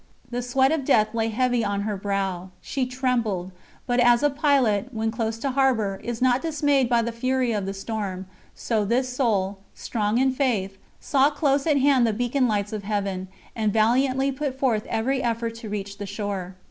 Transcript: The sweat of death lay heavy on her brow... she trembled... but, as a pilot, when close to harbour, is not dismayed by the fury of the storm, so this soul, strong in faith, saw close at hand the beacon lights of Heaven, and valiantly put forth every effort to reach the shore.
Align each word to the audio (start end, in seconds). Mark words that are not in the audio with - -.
The 0.31 0.41
sweat 0.41 0.71
of 0.71 0.83
death 0.83 1.13
lay 1.13 1.27
heavy 1.29 1.63
on 1.63 1.81
her 1.81 1.95
brow... 1.95 2.49
she 2.59 2.87
trembled... 2.87 3.51
but, 3.85 3.99
as 3.99 4.23
a 4.23 4.31
pilot, 4.31 4.91
when 4.91 5.11
close 5.11 5.37
to 5.37 5.51
harbour, 5.51 6.01
is 6.03 6.23
not 6.23 6.41
dismayed 6.41 6.89
by 6.89 7.03
the 7.03 7.11
fury 7.11 7.51
of 7.51 7.67
the 7.67 7.73
storm, 7.75 8.25
so 8.55 8.83
this 8.83 9.09
soul, 9.15 9.59
strong 9.75 10.17
in 10.17 10.31
faith, 10.31 10.79
saw 10.99 11.29
close 11.29 11.67
at 11.67 11.77
hand 11.77 12.07
the 12.07 12.13
beacon 12.13 12.47
lights 12.47 12.73
of 12.73 12.81
Heaven, 12.83 13.27
and 13.55 13.71
valiantly 13.71 14.31
put 14.31 14.57
forth 14.57 14.87
every 14.87 15.21
effort 15.21 15.53
to 15.57 15.69
reach 15.69 15.99
the 15.99 16.07
shore. 16.07 16.55